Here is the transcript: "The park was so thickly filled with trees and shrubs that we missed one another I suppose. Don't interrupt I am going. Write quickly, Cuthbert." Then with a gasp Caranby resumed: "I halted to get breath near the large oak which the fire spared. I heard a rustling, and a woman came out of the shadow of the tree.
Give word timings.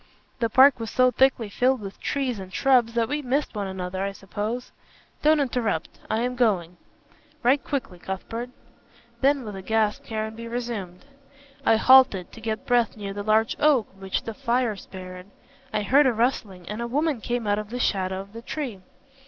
"The 0.39 0.49
park 0.49 0.79
was 0.79 0.89
so 0.89 1.11
thickly 1.11 1.47
filled 1.47 1.79
with 1.79 1.99
trees 1.99 2.39
and 2.39 2.51
shrubs 2.51 2.95
that 2.95 3.07
we 3.07 3.21
missed 3.21 3.53
one 3.53 3.67
another 3.67 4.03
I 4.03 4.13
suppose. 4.13 4.71
Don't 5.21 5.39
interrupt 5.39 5.99
I 6.09 6.21
am 6.21 6.35
going. 6.35 6.77
Write 7.43 7.63
quickly, 7.63 7.99
Cuthbert." 7.99 8.49
Then 9.21 9.45
with 9.45 9.55
a 9.55 9.61
gasp 9.61 10.03
Caranby 10.05 10.47
resumed: 10.47 11.05
"I 11.67 11.75
halted 11.75 12.31
to 12.31 12.41
get 12.41 12.65
breath 12.65 12.97
near 12.97 13.13
the 13.13 13.21
large 13.21 13.55
oak 13.59 13.89
which 13.93 14.23
the 14.23 14.33
fire 14.33 14.75
spared. 14.75 15.27
I 15.71 15.83
heard 15.83 16.07
a 16.07 16.13
rustling, 16.13 16.67
and 16.67 16.81
a 16.81 16.87
woman 16.87 17.21
came 17.21 17.45
out 17.45 17.59
of 17.59 17.69
the 17.69 17.77
shadow 17.79 18.21
of 18.21 18.33
the 18.33 18.41
tree. 18.41 18.81